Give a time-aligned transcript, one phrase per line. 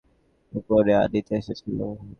[0.53, 1.77] উপরে আনিতা এসেছিল।